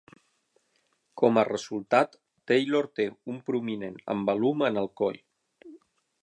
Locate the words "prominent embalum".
3.51-4.65